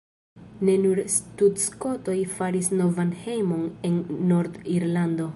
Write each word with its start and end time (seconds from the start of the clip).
Ne 0.67 0.73
nur 0.85 0.99
sudskotoj 1.15 2.15
faris 2.39 2.69
novan 2.79 3.11
hejmon 3.25 3.67
en 3.91 4.01
Nord-Irlando. 4.33 5.29